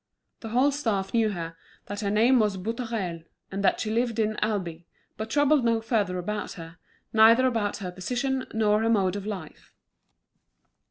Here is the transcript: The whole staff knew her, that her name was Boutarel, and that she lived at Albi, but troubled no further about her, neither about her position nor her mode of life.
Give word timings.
The 0.39 0.49
whole 0.49 0.71
staff 0.71 1.13
knew 1.13 1.29
her, 1.29 1.55
that 1.85 1.99
her 1.99 2.09
name 2.09 2.39
was 2.39 2.57
Boutarel, 2.57 3.23
and 3.51 3.63
that 3.63 3.79
she 3.79 3.91
lived 3.91 4.19
at 4.19 4.43
Albi, 4.43 4.87
but 5.15 5.29
troubled 5.29 5.63
no 5.63 5.79
further 5.79 6.17
about 6.17 6.53
her, 6.53 6.79
neither 7.13 7.45
about 7.45 7.77
her 7.77 7.91
position 7.91 8.47
nor 8.51 8.81
her 8.81 8.89
mode 8.89 9.15
of 9.15 9.27
life. 9.27 9.75